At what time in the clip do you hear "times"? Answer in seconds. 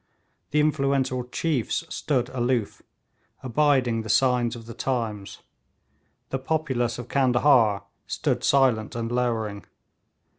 4.73-5.43